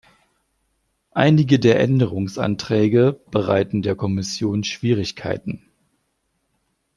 [1.13, 5.69] Einige der Änderungsanträge bereiten der Kommission Schwierigkeiten.